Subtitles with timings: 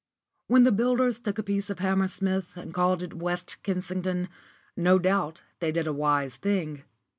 [0.01, 0.03] *_
[0.47, 4.29] When the builders took a piece of Hammersmith and called it West Kensington,
[4.75, 6.81] no doubt they did a wise thing.